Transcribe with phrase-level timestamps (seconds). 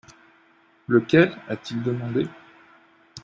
[0.87, 2.25] «Lequel?» a-t-il demandé.